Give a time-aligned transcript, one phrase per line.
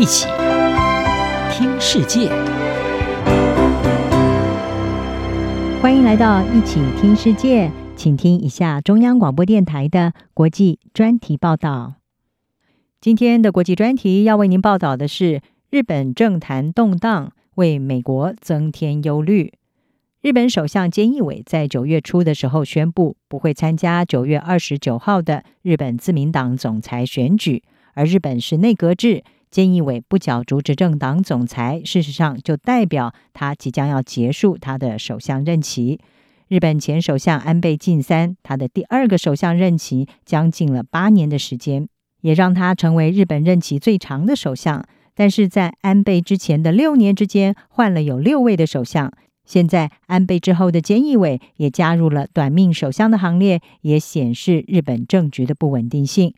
[0.00, 0.26] 一起
[1.52, 2.30] 听世界，
[5.82, 11.96] 欢迎来到一起听世界，请听一下中央广播电台的国际专题报道。
[12.98, 19.52] 今天的国际专题要为您报道的是：日本政坛动荡，为美国增添忧虑。
[20.22, 27.62] 日本首相菅义伟在九月初的时候宣布，不会参加九月二十九号的日本自民党总裁选举，
[27.92, 29.22] 而日本是内阁制。
[29.52, 35.98] 菅义伟不角逐执政党总裁，事实上就代表他即将要结束他的首相任期。
[36.46, 41.88] 日本前首相安倍晋三，他的第二个首相任期将近了八年的时间，
[42.22, 44.84] 也让他成为日本任期最长的首相。
[45.14, 49.12] 但是在安倍之前的六年之间，换了有六位的首相。
[49.44, 56.32] 现在安倍之后的菅义伟也加入了短命首相的行列，也显示日本政局的不稳定性。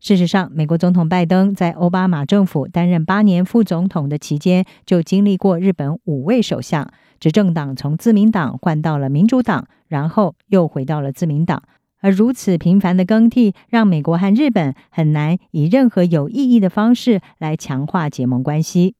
[0.00, 11.62] 事实上，美国总统拜登在奥巴马政府担任八年副总统的期间，就经历过日本五位首相，执政党从自民党换到了民主党，然后又回到了自民党。
[12.00, 18.94] 而如此频繁的更替，让美国和日本很难以任何有意义的方式来强化结盟关系。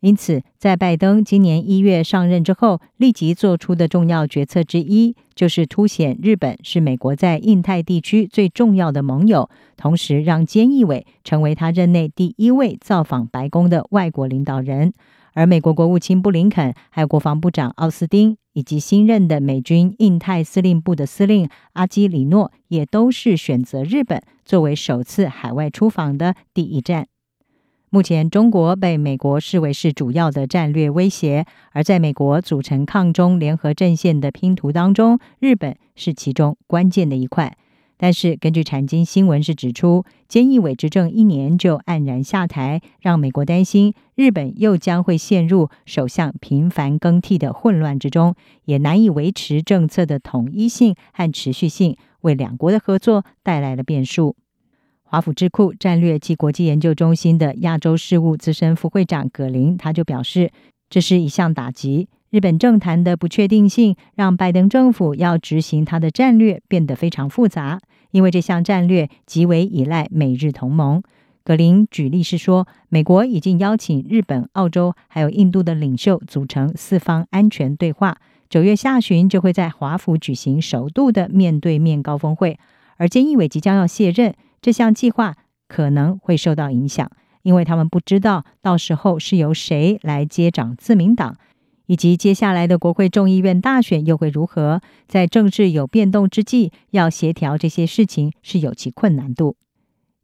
[0.00, 14.92] 因此，在拜登今年一月上任之后，立即做出的重要决策之一，就是凸显日本是美国在印太地区最重要的盟友，同时让菅义伟成为他任内第一位造访白宫的外国领导人。
[15.34, 27.08] 而美国国务卿布林肯、还有国防部长奥斯汀，以及新任的美军印太司令部的司令阿基里诺，也都是选择日本作为首次海外出访的第一站。
[27.90, 37.56] 目前，中国被美国视为是主要的战略威胁，而在美国组成抗中联合阵线的拼图当中，日本是其中关键的一块。
[37.96, 48.34] 但是，根据产经新闻是指出，菅义伟执政一年就黯然下台，让美国担心日本又将会陷入首相频繁更替的混乱之中，
[48.66, 54.36] 也难以维持政策的统一性和持续性，为两国的合作带来了变数。
[55.10, 60.50] 华府智库战略暨国际研究中心的亚洲事务资深副会长葛林，他就表示，
[60.90, 62.08] 这是一项打击。
[62.28, 67.80] 日本政坛的不确定性让拜登政府要执行他的战略变得非常复杂，
[68.10, 71.02] 因为这项战略极为依赖美日同盟。
[71.42, 78.18] 葛林举例是说，美国已经邀请日本、澳洲还有印度的领袖组成四方安全对话，
[78.50, 82.58] 九月下旬就会在华府举行首度的面对面高峰会，
[82.98, 84.34] 而菅义伟即将要卸任。
[84.60, 85.36] 这项计划
[85.68, 87.10] 可能会受到影响，
[87.42, 91.36] 因为他们不知道到时候是由谁来接掌自民党，
[91.86, 94.80] 以及接下来的国会众议院大选又会如何。
[95.06, 99.56] 在政治有变动之际，要协调这些事情是有其困难度。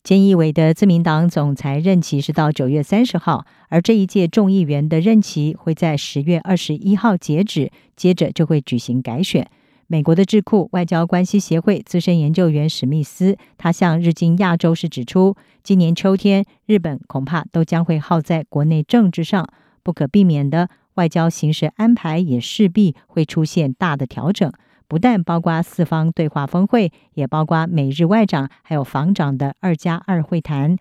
[0.03, 9.49] 菅义伟的自民党总裁任期是到九月三十号，而这一届众议员的任期会在十月二十一号截止，接着就会举行改选。
[9.87, 19.47] 美国的智库外交关系协会资深研究员史密斯，他向日经亚洲是指出，今年秋天日本恐怕都将会耗在国内政治上，
[19.83, 24.51] 不可避免的外交形势安排也势必会出现大的调整，
[24.89, 30.77] 不但包括四方对话峰会，也包括美日外长还有防长的二加二会谈。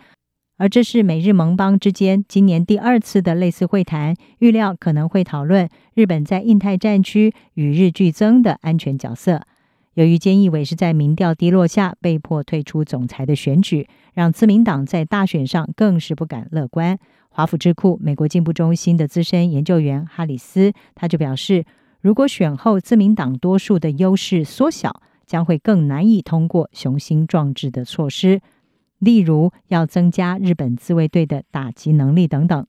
[0.63, 9.41] 而这是美日盟邦之间今年第二次的类似会谈，预料可能会讨论日本在印太战区与日俱增的安全角色。
[9.95, 16.97] 由于菅义伟是在民调低落下被迫退出总裁的选举，让自民党在大选上更是不敢乐观。
[17.27, 21.65] 华府智库美国进步中心的资深研究员哈里斯他就表示，
[21.99, 28.39] 如果选后自民党多数的优势缩小，将会更难以通过雄心壮志的措施。
[29.03, 32.65] 例如，要增加日本自卫队的打击能力等等。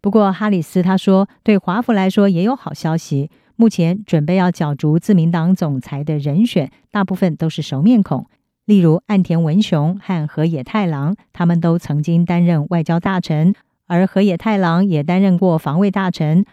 [0.00, 3.30] 不过，哈里斯他说，对华府来说也有好消息。
[3.54, 8.26] 目前准备要角逐自民党总裁的人选，大部分都是熟面孔，
[8.64, 13.54] 例如岸田文雄和河野太郎，他们都曾经担任外交大臣，
[13.86, 16.44] 而河野太郎也担任过防卫大臣。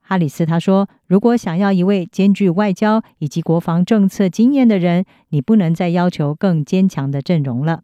[0.00, 7.82] 哈里斯他说，如果想要一位兼具外交以及国防政策经验的人，你不能再要求更坚强的阵容了。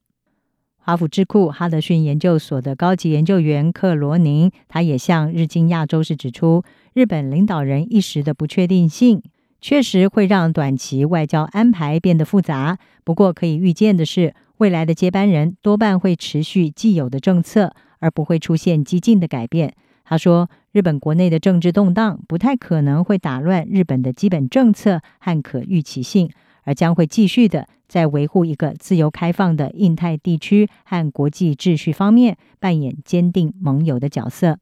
[0.86, 9.22] 华府智库哈德逊研究所的高级研究员克罗宁，他也向日经亚洲是指出，日本领导人一时的不确定性，
[9.62, 12.76] 确实会让短期外交安排变得复杂。
[13.02, 19.74] 不过可以预见的是，未来的接班人多半会持续既有的政策，而不会出现激进的改变。
[20.04, 26.28] 他说，日本国内的政治动荡不太可能会打乱日本的基本政策和可预期性。
[26.66, 34.58] 而将会继续的在维护一个自由开放的印太地区和国际秩序方面扮演坚定盟友的角色。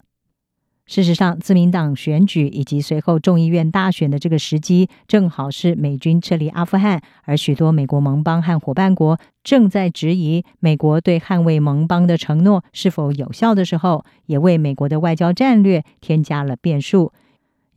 [0.85, 17.15] 事实上，自民党选举以及随后众议院大选的这个时机，正好是美军撤离阿富汗，而许多美国盟邦和伙伴国正在质疑美国对捍卫盟邦的承诺是否有效的时候，也为美国的外交战略添加了变数。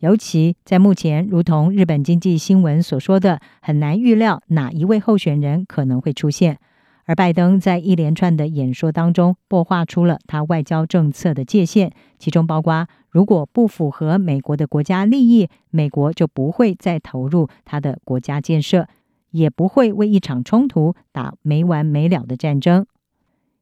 [0.06, 6.60] 尤其在目前，如同日本经济新闻所说的，很难预料哪一位候选人可能会出现。
[7.06, 18.88] 而拜登在一连串的演说当中，擘画出了他外交政策的界限，其中包括：如果不符合美国的国家利益，美国就不会再投入他的国家建设，
[19.32, 22.86] 也不会为一场冲突打没完没了的战争。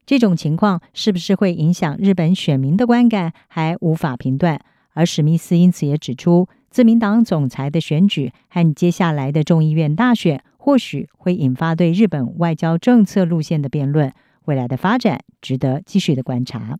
[0.05, 4.59] 这种情况是不是会影响日本选民的观感，还无法评断。
[4.93, 10.43] 而史密斯因此也指出，自民党总裁的选举和接下来的众议院大选。
[10.65, 14.13] 或许会引发对日本外交政策路线的辩论，
[14.45, 16.79] 未来的发展值得继续的观察。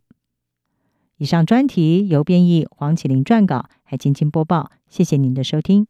[1.18, 5.86] 以上专题由编译黄启林撰稿，还青青播报，谢谢您的收听。